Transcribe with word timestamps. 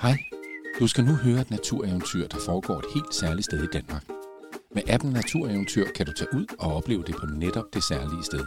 Hej, 0.00 0.18
du 0.80 0.86
skal 0.86 1.04
nu 1.04 1.14
høre 1.14 1.40
et 1.40 1.50
natureventyr, 1.50 2.26
der 2.26 2.38
foregår 2.46 2.78
et 2.78 2.84
helt 2.94 3.14
særligt 3.14 3.44
sted 3.44 3.62
i 3.62 3.66
Danmark. 3.66 4.04
Med 4.74 4.82
appen 4.88 5.12
Natureventyr 5.12 5.86
kan 5.96 6.06
du 6.06 6.12
tage 6.12 6.34
ud 6.34 6.46
og 6.58 6.76
opleve 6.76 7.02
det 7.02 7.16
på 7.16 7.26
netop 7.26 7.64
det 7.74 7.84
særlige 7.84 8.24
sted. 8.24 8.46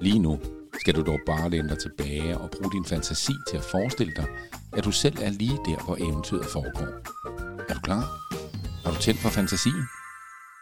Lige 0.00 0.18
nu 0.18 0.40
skal 0.80 0.94
du 0.94 1.02
dog 1.02 1.18
bare 1.26 1.50
læne 1.50 1.68
dig 1.68 1.78
tilbage 1.78 2.38
og 2.38 2.50
bruge 2.50 2.72
din 2.72 2.84
fantasi 2.84 3.32
til 3.48 3.56
at 3.56 3.64
forestille 3.64 4.12
dig, 4.16 4.26
at 4.72 4.84
du 4.84 4.90
selv 4.92 5.18
er 5.22 5.30
lige 5.30 5.58
der, 5.66 5.84
hvor 5.84 5.96
eventyret 5.96 6.46
foregår. 6.46 6.88
Er 7.68 7.74
du 7.74 7.80
klar? 7.80 8.04
Er 8.84 8.90
du 8.90 8.96
tændt 8.96 9.20
for 9.20 9.28
fantasien? 9.28 9.88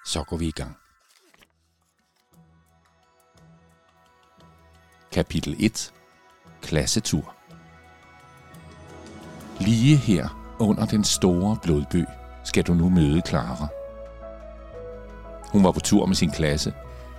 Så 0.07 0.25
går 0.29 0.37
vi 0.37 0.47
i 0.47 0.51
gang. 0.51 0.77
Kapitel 5.13 5.57
1. 5.59 5.93
Klassetur. 6.63 7.42
Lige 9.65 9.97
her 9.97 10.55
under 10.59 10.87
den 10.87 11.05
store 11.05 11.57
blodbø 11.63 12.05
skal 12.45 12.65
du 12.65 12.75
nu 12.75 12.89
møde 12.89 13.23
Clara. 13.27 13.67
Hun 15.49 15.65
var 15.65 15.73
på 15.73 15.81
tur 15.81 16.07
med 16.07 16.15
sin 16.15 16.31
klasse, 16.31 16.73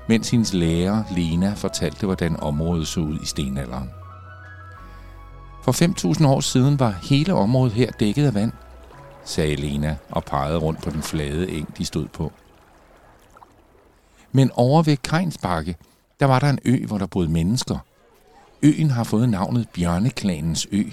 mens 0.08 0.30
hendes 0.30 0.54
lærer 0.54 1.04
Lena 1.12 1.54
fortalte, 1.54 2.06
hvordan 2.06 2.40
området 2.40 2.88
så 2.88 3.00
ud 3.00 3.20
i 3.20 3.26
stenalderen. 3.26 3.90
For 5.64 6.16
5.000 6.18 6.28
år 6.28 6.40
siden 6.40 6.80
var 6.80 6.92
hele 6.92 7.34
området 7.34 7.74
her 7.74 7.92
dækket 7.92 8.26
af 8.26 8.34
vand, 8.34 8.52
sagde 9.24 9.56
Lena 9.56 9.98
og 10.10 10.24
pegede 10.24 10.58
rundt 10.58 10.82
på 10.82 10.90
den 10.90 11.02
flade 11.02 11.52
eng, 11.52 11.78
de 11.78 11.86
stod 11.86 12.08
på. 12.08 12.32
Men 14.32 14.52
over 14.56 14.84
ved 14.84 14.98
Kejnsbakke, 14.98 15.76
der 16.20 16.26
var 16.26 16.40
der 16.40 16.50
en 16.50 16.60
ø, 16.66 16.86
hvor 16.86 16.98
der 16.98 17.06
boede 17.06 17.30
mennesker. 17.30 17.78
Øen 18.62 18.92
har 18.92 19.04
fået 19.04 19.30
navnet 19.30 19.70
Bjørneklanens 19.70 20.68
ø, 20.72 20.84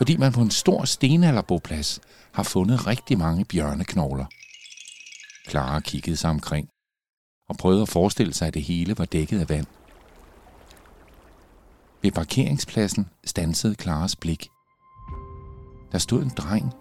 fordi 0.00 0.16
man 0.16 0.32
på 0.32 0.40
en 0.40 0.50
stor 0.50 0.84
stenalderboplads 0.84 2.00
har 2.32 2.42
fundet 2.42 2.86
rigtig 2.86 3.18
mange 3.18 3.44
bjørneknogler. 3.44 4.24
Clara 5.48 5.80
kiggede 5.80 6.16
sig 6.16 6.30
omkring 6.30 6.68
og 7.48 7.56
prøvede 7.56 7.82
at 7.82 7.88
forestille 7.88 8.34
sig, 8.34 8.48
at 8.48 8.54
det 8.54 8.62
hele 8.62 8.98
var 8.98 9.04
dækket 9.04 9.40
af 9.40 9.48
vand. 9.48 9.66
Ved 12.02 12.12
parkeringspladsen 12.12 13.08
stansede 13.24 13.74
Klaras 13.74 14.16
blik. 14.16 14.48
Der 15.92 15.98
stod 15.98 16.22
en 16.22 16.32
dreng 16.36 16.72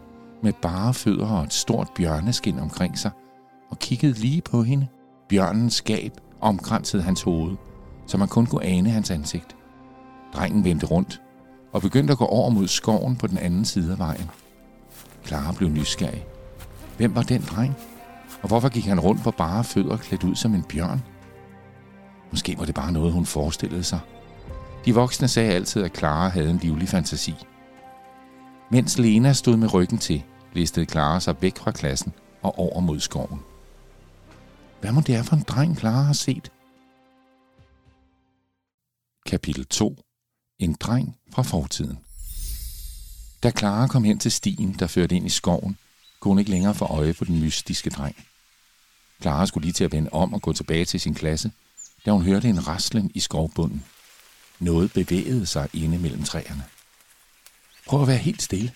med 0.43 0.53
bare 0.61 0.93
fødder 0.93 1.27
og 1.27 1.43
et 1.43 1.53
stort 1.53 1.87
bjørneskin 1.95 2.59
omkring 2.59 2.97
sig 2.97 3.11
og 3.69 3.79
kiggede 3.79 4.13
lige 4.13 4.41
på 4.41 4.63
hende. 4.63 4.87
Bjørnens 5.29 5.73
skab 5.73 6.11
omkransede 6.41 7.03
hans 7.03 7.21
hoved, 7.21 7.55
så 8.07 8.17
man 8.17 8.27
kun 8.27 8.45
kunne 8.45 8.63
ane 8.63 8.89
hans 8.89 9.11
ansigt. 9.11 9.55
Drengen 10.33 10.63
vendte 10.63 10.85
rundt 10.85 11.21
og 11.71 11.81
begyndte 11.81 12.11
at 12.11 12.17
gå 12.17 12.25
over 12.25 12.49
mod 12.49 12.67
skoven 12.67 13.15
på 13.15 13.27
den 13.27 13.37
anden 13.37 13.65
side 13.65 13.91
af 13.91 13.99
vejen. 13.99 14.29
Clara 15.25 15.53
blev 15.53 15.69
nysgerrig. 15.69 16.25
Hvem 16.97 17.15
var 17.15 17.21
den 17.21 17.41
dreng? 17.41 17.75
Og 18.41 18.47
hvorfor 18.47 18.69
gik 18.69 18.85
han 18.85 18.99
rundt 18.99 19.23
på 19.23 19.31
bare 19.31 19.63
fødder 19.63 19.97
klædt 19.97 20.23
ud 20.23 20.35
som 20.35 20.55
en 20.55 20.63
bjørn? 20.63 21.03
Måske 22.31 22.55
var 22.57 22.65
det 22.65 22.75
bare 22.75 22.91
noget, 22.91 23.13
hun 23.13 23.25
forestillede 23.25 23.83
sig. 23.83 23.99
De 24.85 24.95
voksne 24.95 25.27
sagde 25.27 25.53
altid, 25.53 25.83
at 25.83 25.97
Clara 25.97 26.27
havde 26.27 26.49
en 26.49 26.57
livlig 26.57 26.89
fantasi. 26.89 27.35
Mens 28.71 28.97
Lena 28.97 29.33
stod 29.33 29.57
med 29.57 29.73
ryggen 29.73 29.97
til, 29.97 30.23
listede 30.53 30.85
Clara 30.85 31.19
sig 31.19 31.35
væk 31.41 31.57
fra 31.57 31.71
klassen 31.71 32.13
og 32.41 32.59
over 32.59 32.79
mod 32.79 32.99
skoven. 32.99 33.39
Hvad 34.81 34.91
må 34.91 35.01
det 35.01 35.15
er 35.15 35.23
for 35.23 35.35
en 35.35 35.43
dreng, 35.47 35.77
Clara 35.77 36.01
har 36.01 36.13
set? 36.13 36.51
Kapitel 39.25 39.65
2 39.65 39.95
en 40.59 40.73
dreng 40.73 41.17
fra 41.33 41.41
fortiden. 41.41 41.99
Da 43.43 43.51
Clara 43.57 43.87
kom 43.87 44.03
hen 44.03 44.19
til 44.19 44.31
stien, 44.31 44.75
der 44.79 44.87
førte 44.87 45.15
ind 45.15 45.25
i 45.25 45.29
skoven, 45.29 45.77
kunne 46.19 46.29
hun 46.31 46.39
ikke 46.39 46.51
længere 46.51 46.75
få 46.75 46.85
øje 46.85 47.13
på 47.13 47.25
den 47.25 47.39
mystiske 47.39 47.89
dreng. 47.89 48.15
Clara 49.21 49.45
skulle 49.45 49.65
lige 49.65 49.73
til 49.73 49.83
at 49.83 49.91
vende 49.91 50.09
om 50.09 50.33
og 50.33 50.41
gå 50.41 50.53
tilbage 50.53 50.85
til 50.85 50.99
sin 50.99 51.13
klasse, 51.13 51.51
da 52.05 52.11
hun 52.11 52.23
hørte 52.23 52.49
en 52.49 52.67
raslen 52.67 53.11
i 53.13 53.19
skovbunden. 53.19 53.85
Noget 54.59 54.93
bevægede 54.93 55.45
sig 55.45 55.69
inde 55.73 55.97
mellem 55.99 56.23
træerne. 56.23 56.63
Prøv 57.87 58.01
at 58.01 58.07
være 58.07 58.17
helt 58.17 58.41
stille. 58.41 58.73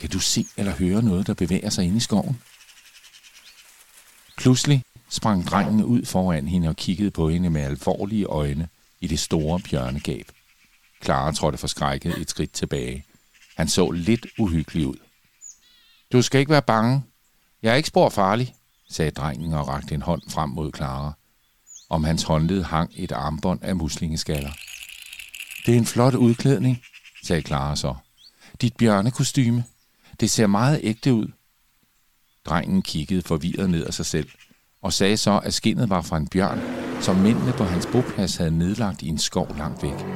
Kan 0.00 0.10
du 0.10 0.18
se 0.18 0.46
eller 0.56 0.72
høre 0.72 1.02
noget, 1.02 1.26
der 1.26 1.34
bevæger 1.34 1.70
sig 1.70 1.84
inde 1.84 1.96
i 1.96 2.00
skoven? 2.00 2.42
Pludselig 4.36 4.82
sprang 5.10 5.46
drengen 5.46 5.84
ud 5.84 6.04
foran 6.04 6.48
hende 6.48 6.68
og 6.68 6.76
kiggede 6.76 7.10
på 7.10 7.28
hende 7.28 7.50
med 7.50 7.60
alvorlige 7.60 8.24
øjne 8.24 8.68
i 9.00 9.06
det 9.06 9.18
store 9.18 9.60
bjørnegab. 9.60 10.32
Clara 11.04 11.32
trådte 11.32 11.58
forskrækket 11.58 12.18
et 12.18 12.30
skridt 12.30 12.52
tilbage. 12.52 13.04
Han 13.56 13.68
så 13.68 13.90
lidt 13.90 14.26
uhyggelig 14.38 14.86
ud. 14.86 14.96
Du 16.12 16.22
skal 16.22 16.40
ikke 16.40 16.52
være 16.52 16.62
bange. 16.62 17.02
Jeg 17.62 17.72
er 17.72 17.76
ikke 17.76 17.88
spor 17.88 18.08
farlig, 18.08 18.54
sagde 18.90 19.10
drengen 19.10 19.52
og 19.52 19.68
rakte 19.68 19.94
en 19.94 20.02
hånd 20.02 20.22
frem 20.28 20.50
mod 20.50 20.72
Clara. 20.76 21.12
Om 21.90 22.04
hans 22.04 22.22
håndled 22.22 22.62
hang 22.62 22.92
et 22.96 23.12
armbånd 23.12 23.62
af 23.62 23.76
muslingeskaller. 23.76 24.52
Det 25.66 25.74
er 25.74 25.78
en 25.78 25.86
flot 25.86 26.14
udklædning, 26.14 26.82
sagde 27.24 27.42
Clara 27.42 27.76
så. 27.76 27.94
Dit 28.60 28.76
bjørnekostyme. 28.76 29.64
Det 30.20 30.30
ser 30.30 30.46
meget 30.46 30.80
ægte 30.82 31.14
ud. 31.14 31.28
Drengen 32.44 32.82
kiggede 32.82 33.22
forvirret 33.22 33.70
ned 33.70 33.84
af 33.84 33.94
sig 33.94 34.06
selv– 34.06 34.30
og 34.82 34.92
sagde 34.92 35.16
så, 35.16 35.38
at 35.44 35.54
skinnet 35.54 35.90
var 35.90 36.02
fra 36.02 36.16
en 36.16 36.28
bjørn, 36.28 36.60
som 37.00 37.16
mændene 37.16 37.52
på 37.52 37.64
hans 37.64 37.86
boplads 37.86 38.36
havde 38.36 38.58
nedlagt 38.58 39.02
i 39.02 39.08
en 39.08 39.18
skov 39.18 39.56
langt 39.58 39.82
væk. 39.82 40.06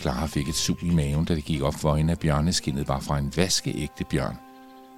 Clara 0.00 0.26
fik 0.26 0.48
et 0.48 0.54
sug 0.54 0.82
i 0.82 0.90
maven, 0.90 1.24
da 1.24 1.34
det 1.34 1.44
gik 1.44 1.62
op 1.62 1.74
for 1.74 1.96
hende, 1.96 2.12
at 2.12 2.18
bjørneskinnet 2.18 2.88
var 2.88 3.00
fra 3.00 3.18
en 3.18 3.32
vaskeægte 3.36 4.04
bjørn, 4.04 4.36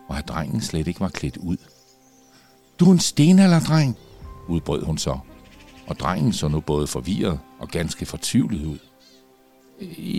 og 0.09 0.19
at 0.19 0.29
drengen 0.29 0.61
slet 0.61 0.89
ikke 0.89 1.01
var 1.01 1.09
klædt 1.09 1.37
ud. 1.37 1.57
Du 2.81 2.89
er 2.89 2.93
en 2.93 2.99
stenalderdreng, 2.99 3.97
udbrød 4.49 4.85
hun 4.85 4.99
så, 4.99 5.19
og 5.87 5.99
drengen 5.99 6.33
så 6.33 6.49
nu 6.49 6.61
både 6.61 6.87
forvirret 6.87 7.41
og 7.59 7.69
ganske 7.69 8.07
fortvivlet 8.07 8.67
ud. 8.67 8.79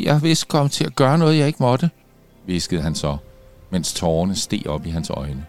Jeg 0.04 0.22
vidste 0.24 0.46
kom 0.46 0.70
til 0.70 0.86
at 0.86 0.96
gøre 0.96 1.18
noget, 1.18 1.38
jeg 1.38 1.48
ikke 1.48 1.64
måtte, 1.64 1.90
viskede 2.46 2.82
han 2.82 2.96
så, 2.96 3.18
mens 3.72 3.94
tårerne 3.94 4.36
steg 4.36 4.68
op 4.68 4.86
i 4.86 4.90
hans 4.90 5.10
øjne. 5.10 5.46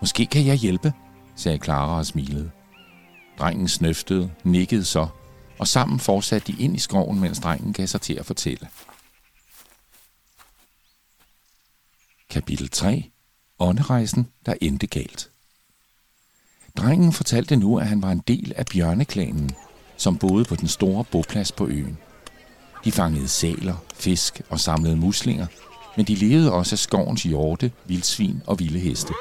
Måske 0.00 0.26
kan 0.26 0.46
jeg 0.46 0.56
hjælpe, 0.56 0.92
sagde 1.36 1.58
Clara 1.64 1.98
og 1.98 2.06
smilede. 2.06 2.50
Drengen 3.38 3.68
snøftede, 3.68 4.30
nikkede 4.44 4.84
så, 4.84 5.08
og 5.58 5.68
sammen 5.68 6.00
fortsatte 6.00 6.52
de 6.52 6.62
ind 6.62 6.76
i 6.76 6.78
skoven, 6.78 7.20
mens 7.20 7.38
drengen 7.38 7.72
gav 7.72 7.86
sig 7.86 8.00
til 8.00 8.14
at 8.14 8.26
fortælle. 8.26 8.68
Kapitel 12.30 12.68
3. 12.68 13.10
Ånderejsen, 13.58 14.28
der 14.46 14.54
endte 14.60 14.86
galt. 14.86 15.30
Drengen 16.76 17.12
fortalte 17.12 17.56
nu, 17.56 17.78
at 17.78 17.86
han 17.86 18.02
var 18.02 18.12
en 18.12 18.22
del 18.28 18.52
af 18.56 18.66
bjørneklanen, 18.66 19.50
som 19.96 20.18
boede 20.18 20.44
på 20.44 20.56
den 20.56 20.68
store 20.68 21.04
boplads 21.04 21.52
på 21.52 21.66
øen. 21.66 21.98
De 22.84 22.92
fangede 22.92 23.28
sæler, 23.28 23.76
fisk 23.94 24.42
og 24.50 24.60
samlede 24.60 24.96
muslinger, 24.96 25.46
men 25.96 26.06
de 26.06 26.14
levede 26.14 26.52
også 26.52 26.74
af 26.74 26.78
skovens 26.78 27.22
hjorte, 27.22 27.72
vildsvin 27.86 28.42
og 28.46 28.58
vilde 28.58 28.78
heste. 28.78 29.12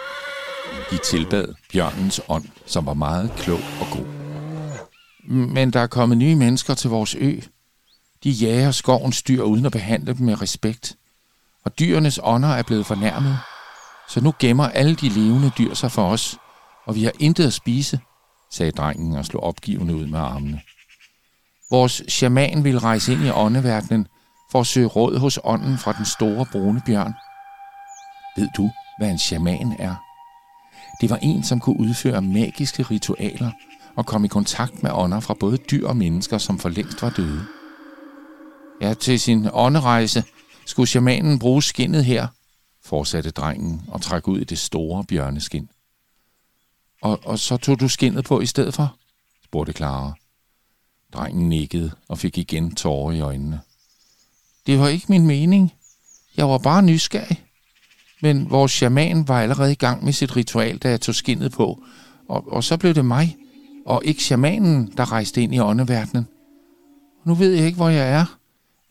De 0.92 0.98
tilbad 0.98 1.54
bjørnens 1.72 2.22
ånd, 2.28 2.46
som 2.66 2.86
var 2.86 2.94
meget 2.94 3.32
klog 3.38 3.60
og 3.82 3.88
god. 3.92 4.06
Men 5.30 5.74
der 5.74 5.80
er 5.80 5.88
kommet 5.88 6.18
nye 6.18 6.36
mennesker 6.36 6.74
til 6.74 6.90
vores 6.90 7.16
ø. 7.16 7.40
De 8.24 8.30
jager 8.30 8.72
skovens 8.72 9.24
dyr 9.24 9.42
uden 9.44 9.66
at 9.66 9.72
behandle 9.72 10.14
dem 10.14 10.26
med 10.26 10.42
respekt. 10.42 10.96
Og 11.66 11.80
dyrenes 11.80 12.20
ånder 12.24 12.50
er 12.50 12.64
blevet 12.64 12.86
fornærmet. 12.86 13.40
Så 14.10 14.22
nu 14.22 14.34
gemmer 14.40 14.68
alle 14.68 14.96
de 14.96 15.10
levende 15.10 15.52
dyr 15.58 15.74
sig 15.74 15.92
for 15.92 16.08
os, 16.08 16.38
og 16.86 16.96
vi 16.96 17.04
har 17.04 17.12
intet 17.20 17.48
at 17.48 17.54
spise, 17.54 18.00
sagde 18.52 18.72
drengen 18.72 19.16
og 19.16 19.26
slog 19.26 19.44
opgivende 19.44 19.96
ud 19.96 20.08
med 20.08 20.20
armene. 20.20 20.62
Vores 21.72 22.02
shaman 22.10 22.64
vil 22.64 22.80
rejse 22.80 23.14
ind 23.14 23.22
i 23.22 23.30
åndeverdenen 23.30 24.08
for 24.52 24.60
at 24.60 24.68
søge 24.68 24.88
råd 24.88 25.18
hos 25.18 25.40
ånden 25.44 25.78
fra 25.78 25.94
den 25.94 26.06
store 26.06 26.46
brune 26.52 26.82
bjørn. 26.86 27.14
Ved 28.38 28.48
du, 28.58 28.72
hvad 29.00 29.10
en 29.10 29.20
shaman 29.20 29.76
er? 29.80 29.96
Det 31.02 31.10
var 31.10 31.18
en, 31.22 31.44
som 31.44 31.60
kunne 31.60 31.80
udføre 31.80 32.22
magiske 32.22 32.84
ritualer 32.84 33.52
og 33.96 34.06
komme 34.06 34.26
i 34.26 34.28
kontakt 34.28 34.84
med 34.84 34.92
ånder 34.94 35.20
fra 35.20 35.34
både 35.34 35.58
dyr 35.58 35.88
og 35.88 35.98
mennesker, 35.98 36.38
som 36.38 36.60
for 36.60 36.70
længst 36.70 37.02
var 37.02 37.10
døde. 37.10 37.46
Ja, 38.82 38.94
til 38.94 39.20
sin 39.20 39.48
ånderejse 39.54 40.24
skulle 40.66 40.88
shamanen 40.88 41.40
bruge 41.40 41.64
skinnet 41.64 42.06
her, 42.06 42.28
fortsatte 42.84 43.32
drengen 43.32 43.82
og 43.88 44.02
trak 44.02 44.28
ud 44.28 44.40
i 44.40 44.44
det 44.44 44.60
store 44.60 45.04
bjørneskin. 45.04 45.70
Og, 47.02 47.20
og 47.24 47.40
så 47.40 47.58
tog 47.58 47.80
du 47.80 47.88
skinnet 47.88 48.26
på 48.26 48.42
i 48.42 48.46
stedet 48.46 48.74
for? 48.74 48.96
spurgte 49.44 49.74
Clara. 49.74 50.14
Drengen 51.14 51.50
nikkede 51.50 51.92
og 52.08 52.18
fik 52.18 52.38
igen 52.38 52.76
tårer 52.76 53.12
i 53.12 53.20
øjnene. 53.20 53.62
Det 54.66 54.80
var 54.80 54.88
ikke 54.88 55.06
min 55.10 55.28
mening. 55.28 55.74
Jeg 56.38 56.50
var 56.50 56.58
bare 56.58 56.82
nysgerrig. 56.82 57.44
Men 58.22 58.50
vores 58.50 58.72
shaman 58.72 59.28
var 59.28 59.42
allerede 59.42 59.72
i 59.72 59.76
gang 59.76 60.04
med 60.04 60.14
sit 60.14 60.36
ritual, 60.36 60.78
da 60.78 60.90
jeg 60.90 61.02
tog 61.02 61.16
skinnet 61.16 61.52
på. 61.52 61.84
Og, 62.30 62.54
og 62.54 62.64
så 62.64 62.78
blev 62.78 62.94
det 62.94 63.06
mig, 63.06 63.38
og 63.86 64.02
ikke 64.06 64.24
shamanen, 64.24 64.94
der 64.98 65.12
rejste 65.12 65.42
ind 65.42 65.56
i 65.56 65.60
åndeverdenen. 65.60 66.28
Nu 67.26 67.34
ved 67.34 67.54
jeg 67.54 67.66
ikke, 67.66 67.76
hvor 67.76 67.90
jeg 67.90 68.10
er. 68.10 68.38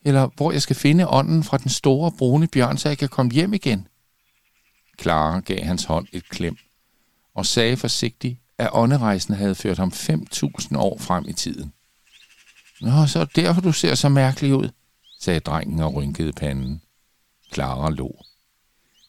eller 0.05 0.29
hvor 0.35 0.51
jeg 0.51 0.61
skal 0.61 0.75
finde 0.75 1.07
ånden 1.07 1.43
fra 1.43 1.57
den 1.57 1.69
store 1.69 2.11
brune 2.11 2.47
bjørn, 2.47 2.77
så 2.77 2.89
jeg 2.89 2.97
kan 2.97 3.09
komme 3.09 3.31
hjem 3.31 3.53
igen. 3.53 3.87
Clara 5.01 5.39
gav 5.39 5.63
hans 5.63 5.83
hånd 5.83 6.07
et 6.11 6.29
klem 6.29 6.57
og 7.35 7.45
sagde 7.45 7.77
forsigtigt, 7.77 8.39
at 8.57 8.69
ånderejsen 8.73 9.33
havde 9.33 9.55
ført 9.55 9.77
ham 9.77 9.91
5.000 9.95 10.77
år 10.77 10.97
frem 10.97 11.25
i 11.27 11.33
tiden. 11.33 11.73
Nå, 12.81 13.05
så 13.07 13.25
derfor 13.35 13.61
du 13.61 13.71
ser 13.71 13.95
så 13.95 14.09
mærkelig 14.09 14.55
ud, 14.55 14.69
sagde 15.19 15.39
drengen 15.39 15.79
og 15.79 15.93
rynkede 15.93 16.33
panden. 16.33 16.81
Clara 17.53 17.89
lå. 17.89 18.25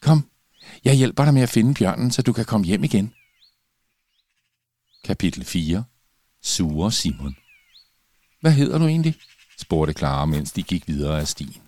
Kom, 0.02 0.28
jeg 0.84 0.94
hjælper 0.94 1.25
dig 1.25 1.34
med 1.34 1.43
at 1.43 1.49
finde 1.49 1.75
bjørnen, 1.75 2.10
så 2.10 2.22
du 2.22 2.32
kan 2.32 2.44
komme 2.44 2.66
hjem 2.66 2.84
igen. 2.84 3.14
Kapitel 5.04 5.44
4 5.44 5.84
Sure 6.43 6.93
Simon 6.93 7.37
Hvad 8.40 8.52
hedder 8.52 8.78
du 8.78 8.87
egentlig? 8.87 9.14
spurgte 9.58 9.93
Clara, 9.93 10.26
mens 10.26 10.52
de 10.52 10.62
gik 10.62 10.88
videre 10.88 11.20
af 11.20 11.28
stien. 11.28 11.62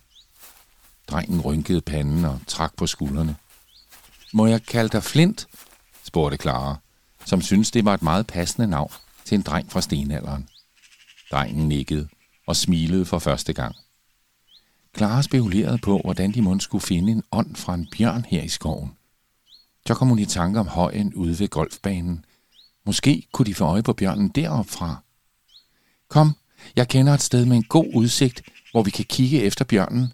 Drengen 1.07 1.41
rynkede 1.41 1.81
panden 1.81 2.25
og 2.25 2.39
trak 2.47 2.75
på 2.77 2.87
skuldrene. 2.87 3.35
Må 4.33 4.47
jeg 4.47 4.63
kalde 4.63 4.89
dig 4.89 5.03
Flint? 5.03 5.47
spurgte 6.03 6.37
Clara, 6.37 6.77
som 7.25 7.41
syntes, 7.41 7.71
det 7.71 7.85
var 7.85 7.93
et 7.93 8.01
meget 8.01 8.27
passende 8.27 8.67
navn 8.67 8.91
til 9.25 9.35
en 9.35 9.41
dreng 9.41 9.71
fra 9.71 9.81
stenalderen. 9.81 10.49
Drengen 11.31 11.67
nikkede 11.67 12.07
og 12.47 12.55
smilede 12.55 13.05
for 13.05 13.19
første 13.19 13.53
gang. 13.53 13.75
Clara 14.97 15.21
spekulerede 15.21 15.77
på, 15.77 15.99
hvordan 16.03 16.31
de 16.31 16.41
måske 16.41 16.63
skulle 16.63 16.81
finde 16.81 17.11
en 17.11 17.23
ånd 17.31 17.55
fra 17.55 17.73
en 17.73 17.87
bjørn 17.97 18.25
her 18.27 18.41
i 18.41 18.47
skoven. 18.47 18.91
Så 19.87 19.93
kom 19.93 20.07
hun 20.07 20.19
i 20.19 20.25
tanke 20.25 20.59
om 20.59 20.67
højen 20.67 21.13
ude 21.13 21.39
ved 21.39 21.47
golfbanen. 21.47 22.25
Måske 22.85 23.27
kunne 23.31 23.45
de 23.45 23.55
få 23.55 23.65
øje 23.65 23.83
på 23.83 23.93
bjørnen 23.93 24.29
deroppe 24.29 24.71
fra. 24.71 25.03
Kom, 26.07 26.35
jeg 26.75 26.87
kender 26.87 27.13
et 27.13 27.21
sted 27.21 27.45
med 27.45 27.57
en 27.57 27.63
god 27.63 27.85
udsigt, 27.95 28.41
hvor 28.71 28.83
vi 28.83 28.91
kan 28.91 29.05
kigge 29.05 29.41
efter 29.41 29.65
bjørnen, 29.65 30.13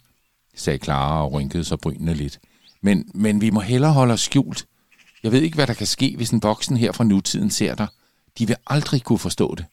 sagde 0.56 0.80
Clara 0.80 1.26
og 1.26 1.34
rynkede 1.34 1.64
sig 1.64 1.80
brynene 1.80 2.14
lidt. 2.14 2.40
Men, 2.82 3.12
men 3.14 3.42
vi 3.42 3.50
må 3.50 3.60
hellere 3.60 3.94
holde 3.94 4.14
os 4.14 4.22
skjult. 4.22 4.66
Jeg 5.24 5.32
ved 5.32 5.42
ikke, 5.42 5.56
hvad 5.56 5.68
der 5.68 5.74
kan 5.74 5.88
ske, 5.88 6.16
hvis 6.16 6.30
en 6.30 6.44
voksen 6.44 6.78
her 6.78 6.92
fra 6.92 7.04
nutiden 7.04 7.50
ser 7.50 7.76
dig. 7.76 7.88
De 8.38 8.48
vil 8.48 8.56
aldrig 8.68 9.04
kunne 9.04 9.20
forstå 9.20 9.56
det. 9.56 9.66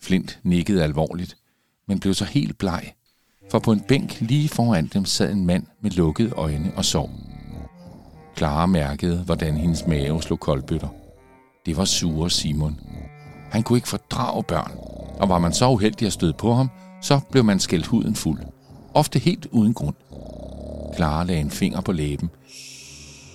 Flint 0.00 0.38
nikkede 0.42 0.82
alvorligt, 0.82 1.36
men 1.86 2.00
blev 2.00 2.14
så 2.14 2.24
helt 2.24 2.58
bleg, 2.58 2.92
for 3.52 3.58
på 3.58 3.72
en 3.72 3.80
bænk 3.80 4.20
lige 4.20 4.48
foran 4.48 4.86
dem 4.86 5.04
sad 5.04 5.32
en 5.32 5.46
mand 5.46 5.66
med 5.82 5.90
lukkede 5.90 6.30
øjne 6.30 6.72
og 6.76 6.84
sov. 6.84 7.10
Clara 8.36 8.66
mærkede, 8.66 9.22
hvordan 9.24 9.56
hendes 9.56 9.86
mave 9.86 10.22
slog 10.22 10.40
koldbøtter. 10.40 10.88
Det 11.66 11.76
var 11.76 11.84
sure 11.84 12.30
Simon. 12.30 12.80
Han 13.50 13.62
kunne 13.62 13.76
ikke 13.76 13.88
fordrage 13.88 14.42
børn, 14.42 14.72
og 15.20 15.28
var 15.28 15.38
man 15.38 15.52
så 15.52 15.68
uheldig 15.68 16.06
at 16.06 16.12
støde 16.12 16.32
på 16.32 16.54
ham, 16.54 16.70
så 17.02 17.20
blev 17.30 17.44
man 17.44 17.60
skældt 17.60 17.86
huden 17.86 18.14
fuld. 18.14 18.40
Ofte 18.94 19.18
helt 19.18 19.46
uden 19.46 19.74
grund. 19.74 19.94
Clara 20.96 21.24
lagde 21.24 21.40
en 21.40 21.50
finger 21.50 21.80
på 21.80 21.92
læben 21.92 22.30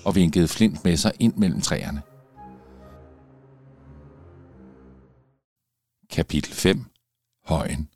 og 0.06 0.16
vinkede 0.16 0.48
Flint 0.48 0.84
med 0.84 0.98
sig 0.98 1.12
ind 1.20 1.34
mellem 1.36 1.62
træerne. 1.62 2.02
Kapitel 6.10 6.54
5 6.54 6.86
Højen 7.46 7.90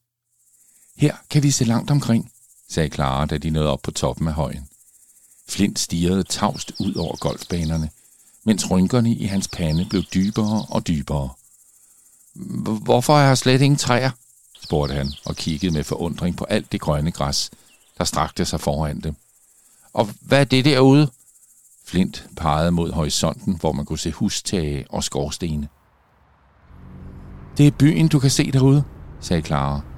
her 1.02 1.16
kan 1.30 1.44
vi 1.44 1.52
se 1.52 1.66
langt 1.66 1.92
omkring, 1.92 2.32
sagde 2.70 2.90
Clara, 2.90 3.26
da 3.26 3.38
de 3.38 3.50
nåede 3.50 3.70
op 3.70 3.82
på 3.82 3.92
toppen 3.92 4.28
af 4.28 4.34
højen. 4.34 4.70
Flint 5.50 5.80
stirrede 5.80 6.24
tavst 6.24 6.72
ud 6.80 6.96
over 6.96 7.16
golfbanerne, 7.16 7.90
mens 8.44 8.72
rynkerne 8.72 9.12
i 9.14 9.26
hans 9.26 9.48
pande 9.48 9.86
blev 9.90 10.04
dybere 10.14 10.66
og 10.70 10.88
dybere. 10.88 11.30
Hvorfor 12.84 13.18
er 13.18 13.28
der 13.28 13.36
slet 13.36 13.62
ingen 13.62 13.78
træer? 13.78 14.12
spurgte 14.62 14.96
han 14.96 15.12
og 15.26 15.36
kiggede 15.36 15.74
med 15.74 15.84
forundring 15.84 16.38
på 16.38 16.46
alt 16.46 16.72
det 16.72 16.82
grønne 16.82 17.12
græs, 17.12 17.52
der 17.98 18.04
strakte 18.04 18.46
sig 18.46 18.60
foran 18.60 19.00
dem. 19.00 19.16
Og 19.94 20.10
hvad 20.22 20.40
er 20.40 20.44
det 20.44 20.66
derude? 20.66 21.10
Flint 21.86 22.26
pegede 22.38 22.72
mod 22.72 22.92
horisonten, 22.92 23.58
hvor 23.60 23.72
man 23.72 23.86
kunne 23.86 24.00
se 24.00 24.12
hustage 24.12 24.86
og 24.90 25.04
skorstene. 25.04 25.68
Det 27.58 27.68
er 27.68 27.72
byen, 27.72 28.08
du 28.08 28.20
kan 28.20 28.30
se 28.30 28.52
derude, 28.52 28.84
sagde 29.20 29.42
Clara. 29.42 29.91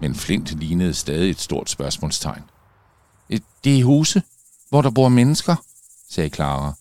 Men 0.00 0.14
Flint 0.14 0.58
lignede 0.58 0.94
stadig 0.94 1.30
et 1.30 1.40
stort 1.40 1.70
spørgsmålstegn. 1.70 2.42
Det 3.64 3.78
er 3.80 3.84
huse, 3.84 4.22
hvor 4.68 4.82
der 4.82 4.90
bor 4.90 5.08
mennesker, 5.08 5.56
sagde 6.08 6.30
Clara, 6.30 6.72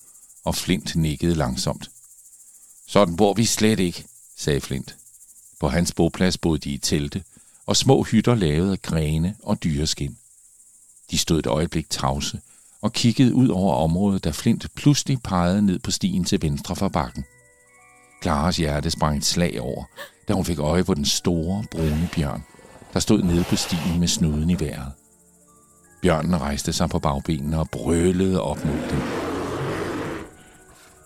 og 0.43 0.55
Flint 0.55 0.95
nikkede 0.95 1.35
langsomt. 1.35 1.91
Sådan 2.87 3.15
bor 3.15 3.33
vi 3.33 3.45
slet 3.45 3.79
ikke, 3.79 4.05
sagde 4.37 4.61
Flint. 4.61 4.95
På 5.59 5.69
hans 5.69 5.91
boplads 5.91 6.37
boede 6.37 6.59
de 6.59 6.69
i 6.69 6.77
telte, 6.77 7.23
og 7.65 7.77
små 7.77 8.03
hytter 8.03 8.35
lavet 8.35 8.71
af 8.71 8.81
grene 8.81 9.35
og 9.43 9.63
dyreskin. 9.63 10.17
De 11.11 11.17
stod 11.17 11.39
et 11.39 11.47
øjeblik 11.47 11.89
tavse 11.89 12.41
og 12.81 12.93
kiggede 12.93 13.35
ud 13.35 13.47
over 13.47 13.75
området, 13.75 14.23
da 14.23 14.29
Flint 14.29 14.75
pludselig 14.75 15.21
pegede 15.23 15.61
ned 15.61 15.79
på 15.79 15.91
stien 15.91 16.23
til 16.23 16.41
venstre 16.41 16.75
for 16.75 16.87
bakken. 16.89 17.25
Klares 18.21 18.57
hjerte 18.57 18.91
sprang 18.91 19.17
et 19.17 19.25
slag 19.25 19.61
over, 19.61 19.83
da 20.27 20.33
hun 20.33 20.45
fik 20.45 20.59
øje 20.59 20.83
på 20.83 20.93
den 20.93 21.05
store, 21.05 21.65
brune 21.71 22.09
bjørn, 22.15 22.43
der 22.95 23.01
stod 23.01 23.23
nede 23.23 23.43
på 23.43 23.55
stien 23.55 23.99
med 23.99 24.07
snuden 24.07 24.49
i 24.49 24.59
vejret. 24.59 24.91
Bjørnen 26.01 26.41
rejste 26.41 26.73
sig 26.73 26.89
på 26.89 26.99
bagbenene 26.99 27.59
og 27.59 27.69
brølede 27.69 28.41
op 28.41 28.65
mod 28.65 28.89
dem. 28.89 29.01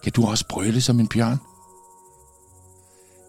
Kan 0.03 0.11
du 0.11 0.25
også 0.25 0.45
brøle 0.49 0.81
som 0.81 0.99
en 0.99 1.07
bjørn? 1.07 1.37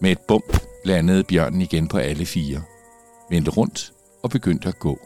Med 0.01 0.11
et 0.11 0.19
bump 0.29 0.61
landede 0.85 1.25
bjørnen 1.25 1.61
igen 1.61 1.89
på 1.89 1.99
alle 1.99 2.27
fire, 2.27 2.63
vendte 3.31 3.51
rundt 3.51 3.93
og 4.23 4.31
begyndte 4.31 4.69
at 4.69 4.79
gå. 4.79 4.99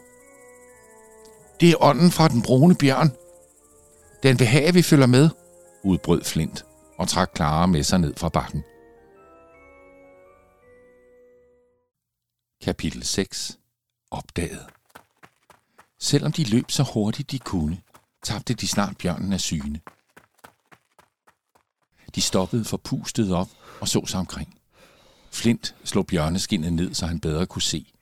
Det 1.59 1.69
er 1.69 1.83
ånden 1.83 2.11
fra 2.11 2.27
den 2.27 2.41
brune 2.41 2.75
bjørn. 2.75 3.11
Den 4.23 4.39
vil 4.39 4.47
have, 4.47 4.63
at 4.63 4.75
vi 4.75 4.81
følger 4.81 5.07
med, 5.07 5.29
udbrød 5.83 6.23
Flint 6.23 6.65
og 6.97 7.07
trak 7.07 7.31
Clara 7.35 7.65
med 7.65 7.83
sig 7.83 7.99
ned 7.99 8.13
fra 8.17 8.29
bakken. 8.29 8.63
Kapitel 12.65 13.03
6 13.03 13.59
Opdaget 14.11 14.65
Selvom 15.99 16.31
de 16.31 16.43
løb 16.43 16.71
så 16.71 16.83
hurtigt 16.83 17.31
de 17.31 17.39
kunne, 17.39 17.81
tabte 18.23 18.53
de 18.53 18.67
snart 18.67 18.97
bjørnen 18.97 19.33
af 19.33 19.39
syne. 19.39 19.81
De 22.15 22.21
stoppede 22.21 22.65
forpustet 22.65 23.33
op 23.33 23.47
og 23.81 23.87
så 23.87 24.05
sig 24.05 24.19
omkring. 24.19 24.57
Flint 25.31 25.75
slog 25.83 26.07
bjørneskinnet 26.07 26.73
ned, 26.73 26.93
så 26.93 27.05
han 27.05 27.19
bedre 27.19 27.45
kunne 27.45 27.61
se. 27.61 27.93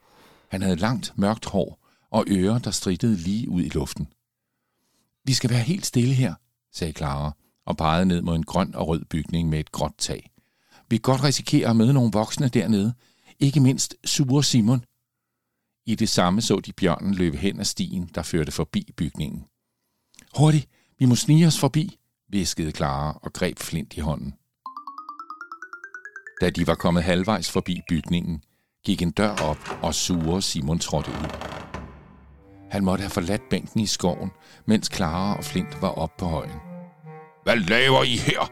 Han 0.48 0.62
havde 0.62 0.76
langt, 0.76 1.14
mørkt 1.16 1.46
hår 1.46 1.80
og 2.12 2.26
ører, 2.28 2.60
der 2.60 2.72
strittede 2.72 3.16
lige 3.16 3.50
ud 3.50 3.62
i 3.62 3.70
luften. 3.70 4.08
Vi 5.24 5.34
skal 5.34 5.50
være 5.50 5.64
helt 5.64 5.86
stille 5.86 6.14
her, 6.14 6.34
sagde 6.72 6.94
Clara 6.94 7.32
og 7.66 7.78
pegede 7.78 8.06
ned 8.06 8.22
mod 8.22 8.36
en 8.36 8.46
grøn 8.46 8.76
og 8.76 8.88
rød 8.88 9.06
bygning 9.06 9.50
med 9.50 9.60
et 9.60 9.72
gråt 9.72 9.96
tag. 9.98 10.32
Vi 10.90 10.98
kan 10.98 11.02
godt 11.02 11.24
risikere 11.24 11.70
at 11.70 11.76
møde 11.76 11.94
nogle 11.94 12.12
voksne 12.12 12.48
dernede, 12.48 12.94
ikke 13.44 13.60
mindst 13.60 13.96
sure 14.06 14.44
Simon. 14.44 14.84
I 15.86 15.96
det 15.96 16.10
samme 16.10 16.42
så 16.42 16.60
de 16.60 16.74
bjørnen 16.74 17.14
løbe 17.14 17.38
hen 17.38 17.60
ad 17.60 17.66
stien, 17.66 18.10
der 18.16 18.24
førte 18.24 18.52
forbi 18.52 18.92
bygningen. 18.98 19.46
Hurtigt, 20.38 20.70
vi 21.00 21.06
må 21.06 21.16
snige 21.16 21.48
os 21.48 21.60
forbi, 21.60 22.00
viskede 22.30 22.72
Clara 22.72 23.20
og 23.22 23.34
greb 23.34 23.60
Flint 23.60 23.94
i 23.94 24.00
hånden. 24.00 24.34
Da 26.42 26.50
de 26.50 26.68
var 26.68 26.76
kommet 26.76 27.04
halvvejs 27.04 27.52
forbi 27.52 27.82
bygningen, 27.90 28.44
gik 28.86 29.02
en 29.02 29.12
dør 29.12 29.36
op, 29.36 29.80
og 29.82 29.96
sure 29.96 30.42
Simon 30.42 30.80
trådte 30.80 31.12
ud. 31.12 31.54
Han 32.72 32.84
måtte 32.84 33.02
have 33.02 33.10
forladt 33.10 33.50
bænken 33.50 33.80
i 33.80 33.86
skoven, 33.86 34.32
mens 34.66 34.90
Clara 34.94 35.38
og 35.38 35.44
Flint 35.44 35.82
var 35.82 35.90
oppe 35.90 36.16
på 36.20 36.26
højen. 36.26 36.60
Hvad 37.44 37.58
laver 37.58 38.04
I 38.04 38.16
her? 38.18 38.52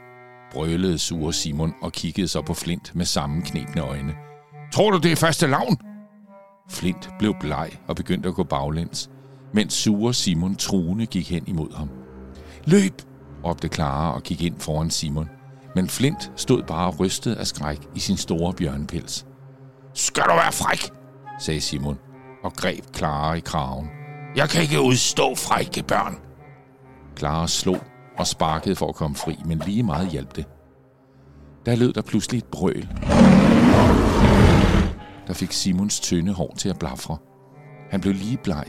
brølede 0.52 0.98
sure 1.00 1.34
Simon 1.34 1.74
og 1.82 1.92
kiggede 1.92 2.28
så 2.28 2.42
på 2.42 2.54
Flint 2.54 2.96
med 2.96 3.06
sammenknebne 3.06 3.82
øjne. 3.82 4.31
Tror 4.72 4.92
du, 4.92 4.98
det 4.98 5.12
er 5.12 5.16
faste 5.16 5.48
lavn? 5.48 5.78
Flint 6.70 7.10
blev 7.20 7.36
bleg 7.40 7.70
og 7.88 7.96
begyndte 7.96 8.30
at 8.30 8.36
gå 8.36 8.44
baglæns, 8.44 9.10
mens 9.54 9.74
sure 9.74 10.14
Simon 10.14 10.56
truende 10.56 11.06
gik 11.06 11.30
hen 11.32 11.44
imod 11.48 11.76
ham. 11.76 11.90
Løb! 12.66 13.02
råbte 13.46 13.68
Clara 13.68 14.14
og 14.14 14.24
gik 14.24 14.42
ind 14.42 14.60
foran 14.60 14.90
Simon. 14.90 15.30
Men 15.76 15.90
Flint 15.90 16.32
stod 16.36 16.64
bare 16.64 16.90
rystet 16.90 17.36
af 17.36 17.48
skræk 17.48 17.80
i 17.96 18.00
sin 18.00 18.18
store 18.18 18.54
bjørnpels. 18.54 19.26
Skal 19.94 20.24
du 20.24 20.34
være 20.34 20.52
fræk, 20.52 20.90
sagde 21.40 21.62
Simon 21.62 21.98
og 22.44 22.54
greb 22.54 22.84
Clara 22.96 23.34
i 23.34 23.40
kraven. 23.40 23.90
Jeg 24.36 24.50
kan 24.50 24.62
ikke 24.62 24.82
udstå 24.82 25.36
frække 25.36 25.84
børn. 25.84 26.18
Clara 27.18 27.48
slog 27.48 27.80
og 28.18 28.28
sparkede 28.28 28.76
for 28.76 28.88
at 28.88 28.96
komme 28.96 29.16
fri, 29.16 29.36
men 29.46 29.62
lige 29.66 29.84
meget 29.84 30.10
hjalp 30.10 30.36
det. 30.36 30.46
Der 31.66 31.76
lød 31.76 31.94
der 31.94 32.02
pludselig 32.02 32.38
et 32.38 32.46
brøl, 32.46 32.88
der 35.28 35.34
fik 35.34 35.52
Simons 35.52 36.00
tynde 36.00 36.34
hår 36.34 36.54
til 36.58 36.70
at 36.70 36.80
blafre. 36.80 37.18
Han 37.90 38.02
blev 38.02 38.14
lige 38.14 38.38
bleg, 38.38 38.66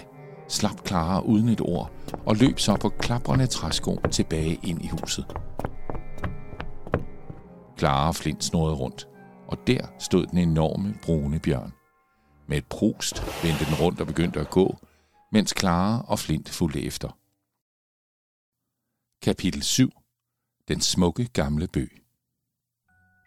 slap 0.49 0.87
Clara 0.87 1.21
uden 1.21 1.49
et 1.49 1.61
ord 1.61 1.93
og 2.27 2.37
løb 2.37 2.59
så 2.59 2.77
på 2.77 2.89
klaprende 2.89 3.47
træsko 3.47 4.01
tilbage 4.11 4.61
ind 4.63 4.85
i 4.85 4.89
huset. 4.89 5.27
Clara 7.79 8.09
og 8.09 8.15
Flint 8.15 8.45
snurrede 8.45 8.77
rundt, 8.77 9.09
og 9.49 9.59
der 9.67 9.87
stod 9.99 10.27
den 10.27 10.39
enorme 10.39 10.95
brune 11.03 11.39
bjørn. 11.39 11.73
Med 12.47 12.59
et 12.59 12.67
prust 12.67 13.45
vendte 13.45 13.65
den 13.65 13.75
rundt 13.75 14.01
og 14.01 14.07
begyndte 14.07 14.41
at 14.41 14.51
gå, 14.51 14.79
mens 15.33 15.55
Clara 15.59 16.05
og 16.09 16.19
Flint 16.19 16.49
fulgte 16.49 16.83
efter. 16.83 17.19
Kapitel 19.23 19.63
7 19.63 19.91
Den 20.69 20.81
smukke 20.81 21.29
gamle 21.33 21.69
bøg 21.69 22.03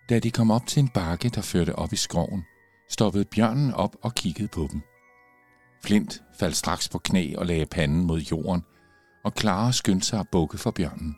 Da 0.10 0.20
de 0.20 0.32
kom 0.32 0.52
op 0.52 0.68
til 0.68 0.80
en 0.80 0.90
bakke, 0.90 1.30
der 1.30 1.42
førte 1.42 1.76
op 1.76 1.94
i 1.94 1.96
skoven, 1.96 2.44
stoppede 2.90 3.26
bjørnen 3.26 3.74
op 3.74 3.96
og 4.02 4.16
kiggede 4.16 4.48
på 4.48 4.68
dem. 4.72 4.82
Flint 5.84 6.24
faldt 6.40 6.56
straks 6.56 6.90
på 6.90 6.98
knæ 6.98 7.34
og 7.38 7.46
lagde 7.46 7.66
panden 7.66 8.04
mod 8.08 8.20
jorden, 8.20 8.64
og 9.24 9.32
Clara 9.40 9.72
skyndte 9.72 10.08
sig 10.08 10.20
at 10.20 10.30
bukke 10.32 10.58
for 10.58 10.72
bjørnen. 10.72 11.16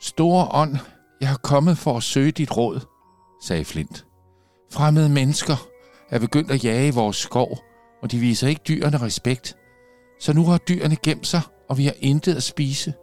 Store 0.00 0.48
ånd, 0.50 0.76
jeg 1.20 1.32
er 1.32 1.36
kommet 1.36 1.78
for 1.78 1.96
at 1.96 2.02
søge 2.02 2.32
dit 2.32 2.56
råd, 2.56 2.80
sagde 3.42 3.64
Flint. 3.64 4.06
Fremmede 4.72 5.08
mennesker 5.08 5.68
er 6.10 6.18
begyndt 6.18 6.50
at 6.50 6.64
jage 6.64 6.88
i 6.88 6.94
vores 6.94 7.16
skov, 7.16 7.58
og 8.02 8.12
de 8.12 8.18
viser 8.18 8.48
ikke 8.48 8.62
dyrene 8.68 9.00
respekt. 9.00 9.56
Så 10.20 10.32
nu 10.32 10.44
har 10.44 10.58
dyrene 10.58 10.96
gemt 10.96 11.26
sig, 11.26 11.40
og 11.68 11.78
vi 11.78 11.84
har 11.84 11.94
intet 11.98 12.36
at 12.36 12.42
spise. 12.42 12.94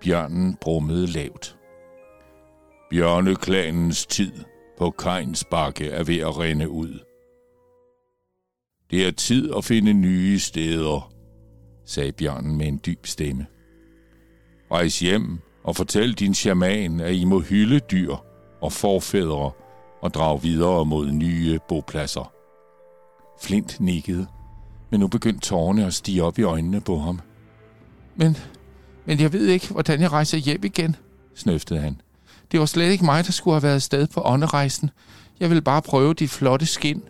Bjørnen 0.00 0.56
brummede 0.60 1.06
lavt. 1.06 1.56
Bjørneklanens 2.90 4.06
tid 4.06 4.32
på 4.82 4.90
Kajns 4.90 5.44
bakke 5.44 5.88
er 5.90 6.04
ved 6.04 6.18
at 6.18 6.38
rinde 6.38 6.68
ud. 6.68 6.98
Det 8.90 9.06
er 9.06 9.10
tid 9.10 9.54
at 9.56 9.64
finde 9.64 9.92
nye 9.92 10.38
steder, 10.38 11.12
sagde 11.86 12.12
bjørnen 12.12 12.56
med 12.56 12.66
en 12.66 12.80
dyb 12.86 13.06
stemme. 13.06 13.46
Rejs 14.70 15.00
hjem 15.00 15.38
og 15.64 15.76
fortæl 15.76 16.12
din 16.12 16.34
shaman, 16.34 17.00
at 17.00 17.14
I 17.14 17.24
må 17.24 17.40
hylde 17.40 17.78
dyr 17.78 18.16
og 18.60 18.72
forfædre 18.72 19.50
og 20.00 20.14
drage 20.14 20.42
videre 20.42 20.84
mod 20.84 21.10
nye 21.10 21.58
bopladser. 21.68 22.32
Flint 23.42 23.80
nikkede, 23.80 24.26
men 24.90 25.00
nu 25.00 25.08
begyndte 25.08 25.40
tårerne 25.40 25.86
at 25.86 25.94
stige 25.94 26.24
op 26.24 26.38
i 26.38 26.42
øjnene 26.42 26.80
på 26.80 26.98
ham. 26.98 27.20
Men, 28.16 28.36
men 29.04 29.20
jeg 29.20 29.32
ved 29.32 29.46
ikke, 29.46 29.68
hvordan 29.68 30.00
jeg 30.00 30.12
rejser 30.12 30.38
hjem 30.38 30.64
igen, 30.64 30.96
snøftede 31.34 31.80
han. 31.80 32.00
Det 32.52 32.60
var 32.60 32.66
slet 32.66 32.90
ikke 32.90 33.04
mig, 33.04 33.26
der 33.26 33.32
skulle 33.32 33.54
have 33.54 33.62
været 33.62 33.74
afsted 33.74 34.06
på 34.06 34.22
ånderejsen. 34.24 34.90
Jeg 35.40 35.48
ville 35.48 35.62
bare 35.62 35.82
prøve 35.82 36.14
dit 36.14 36.30
flotte 36.30 36.66
skin. 36.66 37.02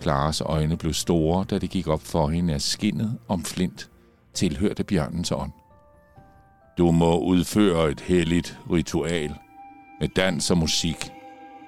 Klares 0.00 0.40
øjne 0.40 0.76
blev 0.76 0.92
store, 0.92 1.44
da 1.50 1.58
det 1.58 1.70
gik 1.70 1.88
op 1.88 2.02
for 2.02 2.28
hende, 2.28 2.54
at 2.54 2.62
skinnet 2.62 3.18
om 3.28 3.44
flint 3.44 3.90
tilhørte 4.34 4.84
bjørnens 4.84 5.32
ånd. 5.32 5.52
Du 6.78 6.90
må 6.90 7.18
udføre 7.18 7.90
et 7.90 8.00
helligt 8.00 8.58
ritual 8.70 9.34
med 10.00 10.08
dans 10.16 10.50
og 10.50 10.58
musik, 10.58 11.12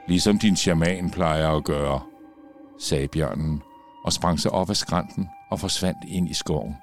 ligesom 0.08 0.38
din 0.38 0.56
shaman 0.56 1.10
plejer 1.10 1.50
at 1.50 1.64
gøre, 1.64 2.00
sagde 2.80 3.08
bjørnen 3.08 3.62
og 4.04 4.12
sprang 4.12 4.40
sig 4.40 4.50
op 4.50 4.70
af 4.70 4.76
skrænten 4.76 5.28
og 5.50 5.60
forsvandt 5.60 5.98
ind 6.08 6.30
i 6.30 6.34
skoven. 6.34 6.76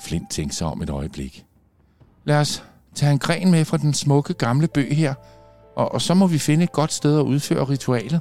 Flint 0.00 0.30
tænkte 0.30 0.56
sig 0.56 0.66
om 0.66 0.82
et 0.82 0.90
øjeblik. 0.90 1.44
Lad 2.24 2.40
os 2.40 2.64
tage 2.96 3.12
en 3.12 3.18
gren 3.18 3.50
med 3.50 3.64
fra 3.64 3.76
den 3.76 3.94
smukke 3.94 4.34
gamle 4.34 4.68
bøg 4.68 4.96
her, 4.96 5.14
og, 5.76 5.92
og 5.92 6.02
så 6.02 6.14
må 6.14 6.26
vi 6.26 6.38
finde 6.38 6.64
et 6.64 6.72
godt 6.72 6.92
sted 6.92 7.18
at 7.18 7.22
udføre 7.22 7.64
ritualet. 7.64 8.20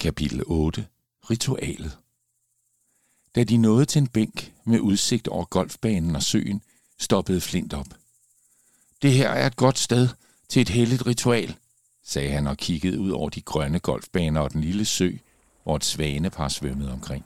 Kapitel 0.00 0.42
8. 0.46 0.86
Ritualet 1.30 1.98
Da 3.34 3.44
de 3.44 3.56
nåede 3.56 3.84
til 3.84 4.00
en 4.00 4.08
bænk 4.08 4.52
med 4.64 4.80
udsigt 4.80 5.28
over 5.28 5.44
golfbanen 5.44 6.16
og 6.16 6.22
søen, 6.22 6.62
stoppede 6.98 7.40
Flint 7.40 7.74
op. 7.74 7.86
Det 9.02 9.12
her 9.12 9.28
er 9.30 9.46
et 9.46 9.56
godt 9.56 9.78
sted 9.78 10.08
til 10.48 10.62
et 10.62 10.68
helligt 10.68 11.06
ritual, 11.06 11.56
sagde 12.04 12.30
han 12.30 12.46
og 12.46 12.56
kiggede 12.56 13.00
ud 13.00 13.10
over 13.10 13.28
de 13.28 13.40
grønne 13.40 13.78
golfbaner 13.78 14.40
og 14.40 14.52
den 14.52 14.60
lille 14.60 14.84
sø, 14.84 15.10
hvor 15.62 15.76
et 15.76 15.84
svanepar 15.84 16.48
svømmede 16.48 16.92
omkring. 16.92 17.24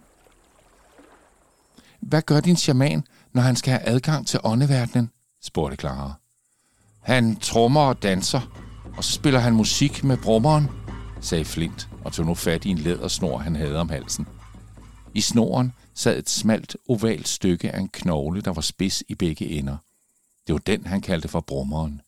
Hvad 2.08 2.22
gør 2.22 2.40
din 2.40 2.56
shaman, 2.56 3.04
når 3.32 3.42
han 3.42 3.56
skal 3.56 3.70
have 3.70 3.88
adgang 3.88 4.26
til 4.26 4.40
åndeverdenen? 4.44 5.10
spurgte 5.42 5.76
Clara. 5.76 6.14
Han 7.00 7.36
trommer 7.36 7.80
og 7.80 8.02
danser, 8.02 8.40
og 8.96 9.04
så 9.04 9.12
spiller 9.12 9.40
han 9.40 9.54
musik 9.54 10.04
med 10.04 10.16
brummeren, 10.16 10.68
sagde 11.20 11.44
Flint 11.44 11.88
og 12.04 12.12
tog 12.12 12.26
nu 12.26 12.34
fat 12.34 12.64
i 12.64 12.68
en 12.68 12.78
lædersnor, 12.78 13.38
han 13.38 13.56
havde 13.56 13.78
om 13.78 13.88
halsen. 13.88 14.26
I 15.14 15.20
snoren 15.20 15.72
sad 15.94 16.18
et 16.18 16.30
smalt, 16.30 16.76
ovalt 16.88 17.28
stykke 17.28 17.70
af 17.70 17.80
en 17.80 17.88
knogle, 17.88 18.40
der 18.40 18.52
var 18.52 18.62
spids 18.62 19.02
i 19.08 19.14
begge 19.14 19.46
ender. 19.46 19.76
Det 20.46 20.52
var 20.52 20.58
den, 20.58 20.86
han 20.86 21.00
kaldte 21.00 21.28
for 21.28 21.40
brummeren. 21.40 22.00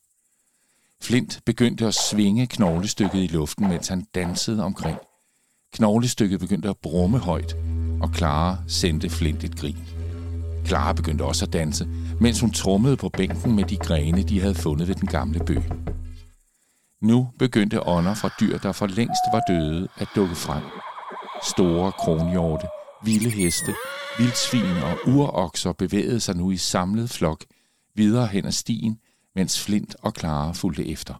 Flint 1.02 1.40
begyndte 1.44 1.86
at 1.86 1.94
svinge 1.94 2.46
knoglestykket 2.46 3.22
i 3.22 3.26
luften, 3.26 3.68
mens 3.68 3.88
han 3.88 4.06
dansede 4.14 4.64
omkring. 4.64 4.98
Knoglestykket 5.72 6.40
begyndte 6.40 6.68
at 6.68 6.76
brumme 6.76 7.18
højt, 7.18 7.56
og 8.02 8.14
Clara 8.14 8.56
sendte 8.66 9.10
Flint 9.10 9.44
et 9.44 9.56
grin. 9.56 9.78
Clara 10.66 10.92
begyndte 10.92 11.22
også 11.24 11.44
at 11.44 11.52
danse, 11.52 11.88
mens 12.20 12.40
hun 12.40 12.50
trummede 12.50 12.96
på 12.96 13.08
bænken 13.08 13.56
med 13.56 13.64
de 13.64 13.76
grene, 13.76 14.22
de 14.22 14.40
havde 14.40 14.54
fundet 14.54 14.88
ved 14.88 14.94
den 14.94 15.08
gamle 15.08 15.38
bøg. 15.38 15.62
Nu 17.02 17.28
begyndte 17.38 17.86
ånder 17.86 18.14
fra 18.14 18.30
dyr, 18.40 18.58
der 18.58 18.72
for 18.72 18.86
længst 18.86 19.22
var 19.32 19.42
døde, 19.48 19.88
at 19.96 20.08
dukke 20.16 20.34
frem. 20.34 20.62
Store 21.42 21.92
kronhjorte, 21.92 22.66
vilde 23.04 23.30
heste, 23.30 23.74
vildsvin 24.18 24.82
og 24.82 24.98
urokser 25.06 25.72
bevægede 25.72 26.20
sig 26.20 26.36
nu 26.36 26.50
i 26.50 26.56
samlet 26.56 27.10
flok 27.10 27.44
videre 27.94 28.26
hen 28.26 28.46
ad 28.46 28.52
stien, 28.52 28.98
mens 29.34 29.64
Flint 29.64 29.96
og 30.02 30.12
Clara 30.18 30.52
fulgte 30.52 30.88
efter. 30.88 31.14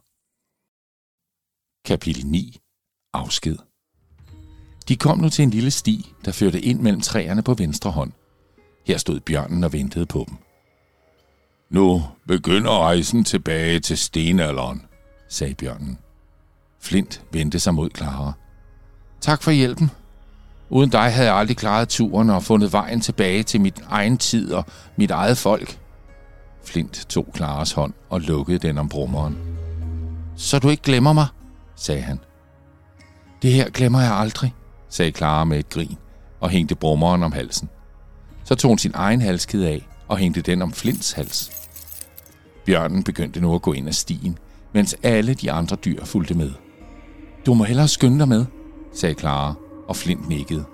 Kapitel 1.85 2.25
9. 2.25 2.59
Afsked 3.13 3.68
de 4.89 4.95
kom 4.95 5.17
nu 5.17 5.29
til 5.29 5.43
en 5.43 5.49
lille 5.49 5.71
sti, 5.71 6.13
der 6.25 6.31
førte 6.31 6.61
ind 6.61 6.79
mellem 6.79 7.01
træerne 7.01 7.41
på 7.41 7.53
venstre 7.53 7.91
hånd. 7.91 8.11
Her 8.87 8.97
stod 8.97 9.19
bjørnen 9.19 9.63
og 9.63 9.73
ventede 9.73 10.05
på 10.05 10.25
dem. 10.27 10.37
Nu 11.69 12.03
begynder 12.27 12.79
rejsen 12.79 13.23
tilbage 13.23 13.79
til 13.79 13.97
stenalderen, 13.97 14.81
sagde 15.27 15.55
bjørnen. 15.55 15.97
Flint 16.81 17.21
vendte 17.31 17.59
sig 17.59 17.73
mod 17.73 17.89
Clara. 17.97 18.33
Tak 19.21 19.43
for 19.43 19.51
hjælpen. 19.51 19.91
Uden 20.69 20.89
dig 20.89 21.13
havde 21.13 21.27
jeg 21.27 21.35
aldrig 21.35 21.57
klaret 21.57 21.89
turen 21.89 22.29
og 22.29 22.43
fundet 22.43 22.73
vejen 22.73 23.01
tilbage 23.01 23.43
til 23.43 23.61
mit 23.61 23.81
egen 23.87 24.17
tid 24.17 24.53
og 24.53 24.65
mit 24.95 25.11
eget 25.11 25.37
folk. 25.37 25.79
Flint 26.63 27.05
tog 27.09 27.27
Klaras 27.33 27.71
hånd 27.71 27.93
og 28.09 28.21
lukkede 28.21 28.59
den 28.59 28.77
om 28.77 28.89
brummeren. 28.89 29.37
Så 30.35 30.59
du 30.59 30.69
ikke 30.69 30.83
glemmer 30.83 31.13
mig, 31.13 31.27
sagde 31.75 32.01
han. 32.01 32.19
Det 33.41 33.51
her 33.51 33.69
glemmer 33.69 34.01
jeg 34.01 34.11
aldrig, 34.11 34.53
sagde 34.89 35.11
Clara 35.11 35.43
med 35.43 35.59
et 35.59 35.69
grin 35.69 35.97
og 36.39 36.49
hængte 36.49 36.75
brummeren 36.75 37.23
om 37.23 37.31
halsen. 37.31 37.69
Så 38.43 38.55
tog 38.55 38.69
hun 38.69 38.77
sin 38.77 38.91
egen 38.95 39.21
halskæde 39.21 39.67
af 39.67 39.87
og 40.07 40.17
hængte 40.17 40.41
den 40.41 40.61
om 40.61 40.73
Flints 40.73 41.11
hals. 41.11 41.51
Bjørnen 42.65 43.03
begyndte 43.03 43.41
nu 43.41 43.55
at 43.55 43.61
gå 43.61 43.73
ind 43.73 43.87
ad 43.87 43.93
stien, 43.93 44.37
mens 44.73 44.95
alle 45.03 45.33
de 45.33 45.51
andre 45.51 45.75
dyr 45.75 46.05
fulgte 46.05 46.33
med. 46.33 46.51
Du 47.45 47.53
må 47.53 47.63
hellere 47.63 47.87
skynde 47.87 48.19
dig 48.19 48.27
med, 48.27 48.45
sagde 48.93 49.15
Clara, 49.15 49.53
og 49.87 49.95
Flint 49.95 50.29
nikkede. 50.29 50.65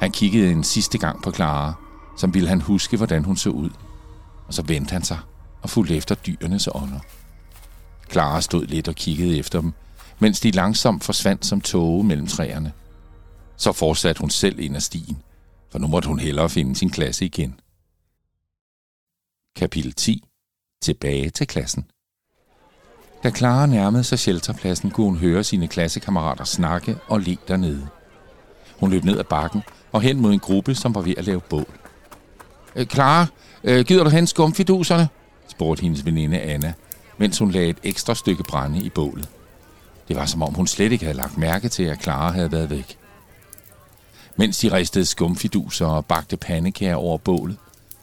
Han 0.00 0.10
kiggede 0.10 0.52
en 0.52 0.64
sidste 0.64 0.98
gang 0.98 1.22
på 1.22 1.32
Clara, 1.32 1.74
som 2.16 2.34
ville 2.34 2.48
han 2.48 2.60
huske, 2.60 2.96
hvordan 2.96 3.24
hun 3.24 3.36
så 3.36 3.50
ud. 3.50 3.70
Og 4.46 4.54
så 4.54 4.62
vendte 4.62 4.92
han 4.92 5.02
sig 5.02 5.18
og 5.62 5.70
fulgte 5.70 5.96
efter 5.96 6.14
dyrenes 6.14 6.68
ånder. 6.74 7.00
Clara 8.12 8.40
stod 8.40 8.66
lidt 8.66 8.88
og 8.88 8.94
kiggede 8.94 9.38
efter 9.38 9.60
dem, 9.60 9.72
mens 10.18 10.40
de 10.40 10.50
langsomt 10.50 11.04
forsvandt 11.04 11.46
som 11.46 11.60
tåge 11.60 12.04
mellem 12.04 12.26
træerne. 12.26 12.72
Så 13.62 13.72
fortsatte 13.72 14.20
hun 14.20 14.30
selv 14.30 14.58
ind 14.58 14.76
ad 14.76 14.80
stien, 14.80 15.22
for 15.70 15.78
nu 15.78 15.86
måtte 15.86 16.08
hun 16.08 16.18
hellere 16.18 16.50
finde 16.50 16.76
sin 16.76 16.90
klasse 16.90 17.24
igen. 17.24 17.60
Kapitel 19.56 19.92
10. 19.92 20.24
Tilbage 20.82 21.30
til 21.30 21.46
klassen. 21.46 21.84
Da 23.24 23.30
Clara 23.30 23.66
nærmede 23.66 24.04
sig 24.04 24.18
shelterpladsen, 24.18 24.90
kunne 24.90 25.06
hun 25.06 25.16
høre 25.16 25.44
sine 25.44 25.68
klassekammerater 25.68 26.44
snakke 26.44 26.96
og 27.08 27.20
le 27.20 27.36
dernede. 27.48 27.88
Hun 28.80 28.90
løb 28.90 29.04
ned 29.04 29.18
ad 29.18 29.24
bakken 29.24 29.62
og 29.92 30.00
hen 30.00 30.20
mod 30.20 30.32
en 30.32 30.38
gruppe, 30.38 30.74
som 30.74 30.94
var 30.94 31.00
ved 31.00 31.14
at 31.16 31.24
lave 31.24 31.40
bål. 31.40 31.78
Øh, 32.76 32.86
Clara, 32.86 33.26
øh, 33.64 33.84
gider 33.84 34.04
du 34.04 34.10
hen 34.10 34.26
skumfiduserne? 34.26 35.08
spurgte 35.48 35.82
hendes 35.82 36.04
veninde 36.04 36.40
Anna, 36.40 36.74
mens 37.18 37.38
hun 37.38 37.50
lagde 37.50 37.68
et 37.68 37.78
ekstra 37.82 38.14
stykke 38.14 38.42
brænde 38.42 38.82
i 38.82 38.88
bålet. 38.88 39.28
Det 40.08 40.16
var 40.16 40.26
som 40.26 40.42
om 40.42 40.54
hun 40.54 40.66
slet 40.66 40.92
ikke 40.92 41.04
havde 41.04 41.16
lagt 41.16 41.38
mærke 41.38 41.68
til, 41.68 41.82
at 41.82 42.02
Clara 42.02 42.32
havde 42.32 42.52
været 42.52 42.70
væk. 42.70 42.98
Mens 44.36 44.58
de 44.58 44.72
ristede 44.72 45.04
skumfiduser 45.04 45.86
og 45.86 46.06
bagte 46.06 46.36
pandekager 46.36 46.94
over 46.94 47.18
bålet, 47.18 47.56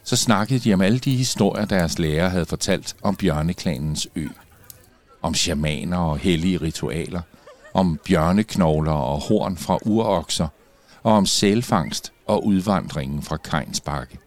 så 0.04 0.16
snakkede 0.16 0.60
de 0.60 0.74
om 0.74 0.82
alle 0.82 1.00
de 1.00 1.16
historier, 1.16 1.66
deres 1.66 2.00
lærer 2.00 2.30
havde 2.30 2.46
fortalt 2.46 2.96
om 3.02 3.16
bjørneklanens 3.16 4.08
ø. 4.16 4.28
Om 5.22 5.34
shamaner 5.34 5.98
og 5.98 6.18
hellige 6.18 6.58
ritualer, 6.58 7.22
om 7.74 8.00
bjørneknogler 8.06 8.92
og 8.92 9.20
horn 9.20 9.58
fra 9.58 9.78
urokser, 9.86 10.48
og 11.04 11.14
om 11.14 11.26
sælfangst 11.26 12.14
og 12.28 12.46
udvandringen 12.46 13.22
fra 13.22 13.38
Kajnsbakke. 13.38 14.18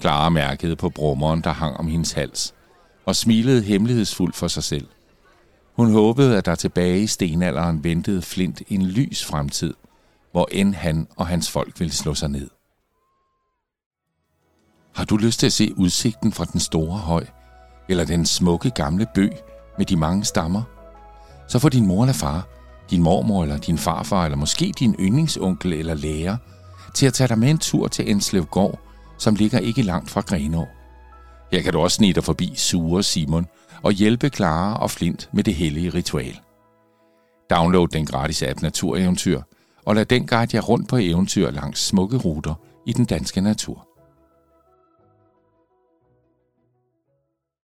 Clara 0.00 0.28
mærkede 0.28 0.76
på 0.76 0.90
brummeren, 0.90 1.40
der 1.40 1.52
hang 1.52 1.76
om 1.76 1.86
hendes 1.86 2.12
hals, 2.12 2.54
og 3.06 3.16
smilede 3.16 3.62
hemmelighedsfuldt 3.62 4.36
for 4.36 4.48
sig 4.48 4.64
selv. 4.64 4.88
Hun 5.76 5.92
håbede, 5.92 6.38
at 6.38 6.46
der 6.46 6.54
tilbage 6.54 7.02
i 7.02 7.06
stenalderen 7.06 7.84
ventede 7.84 8.22
Flint 8.22 8.62
en 8.68 8.86
lys 8.86 9.24
fremtid, 9.24 9.74
hvor 10.32 10.48
end 10.52 10.74
han 10.74 11.08
og 11.16 11.26
hans 11.26 11.50
folk 11.50 11.80
ville 11.80 11.92
slå 11.92 12.14
sig 12.14 12.28
ned. 12.28 12.50
Har 14.94 15.04
du 15.04 15.16
lyst 15.16 15.40
til 15.40 15.46
at 15.46 15.52
se 15.52 15.74
udsigten 15.76 16.32
fra 16.32 16.44
den 16.44 16.60
store 16.60 16.98
høj, 16.98 17.26
eller 17.88 18.04
den 18.04 18.26
smukke 18.26 18.70
gamle 18.70 19.06
bø 19.14 19.28
med 19.78 19.86
de 19.86 19.96
mange 19.96 20.24
stammer? 20.24 20.62
Så 21.48 21.58
får 21.58 21.68
din 21.68 21.86
mor 21.86 22.02
eller 22.02 22.14
far, 22.14 22.48
din 22.90 23.02
mormor 23.02 23.42
eller 23.42 23.58
din 23.58 23.78
farfar, 23.78 24.24
eller 24.24 24.36
måske 24.36 24.72
din 24.78 24.96
yndlingsonkel 24.98 25.72
eller 25.72 25.94
lærer, 25.94 26.36
til 26.94 27.06
at 27.06 27.14
tage 27.14 27.28
dig 27.28 27.38
med 27.38 27.50
en 27.50 27.58
tur 27.58 27.88
til 27.88 28.10
Enslev 28.10 28.46
Gård, 28.46 28.78
som 29.18 29.34
ligger 29.34 29.58
ikke 29.58 29.82
langt 29.82 30.10
fra 30.10 30.20
Grenå. 30.20 30.66
Her 31.52 31.62
kan 31.62 31.72
du 31.72 31.80
også 31.80 31.94
snige 31.94 32.12
dig 32.12 32.24
forbi 32.24 32.52
Sure 32.56 33.02
Simon 33.02 33.46
og 33.82 33.92
hjælpe 33.92 34.28
Clara 34.28 34.82
og 34.82 34.90
Flint 34.90 35.28
med 35.32 35.44
det 35.44 35.54
hellige 35.54 35.90
ritual. 35.90 36.40
Download 37.50 37.88
den 37.88 38.06
gratis 38.06 38.42
app 38.42 38.62
Natureventyr, 38.62 39.42
og 39.84 39.94
lad 39.94 40.04
den 40.04 40.26
guide 40.26 40.56
jer 40.56 40.62
rundt 40.62 40.88
på 40.88 40.96
eventyr 40.96 41.50
langs 41.50 41.86
smukke 41.86 42.16
ruter 42.16 42.54
i 42.86 42.92
den 42.92 43.04
danske 43.04 43.40
natur. 43.40 43.89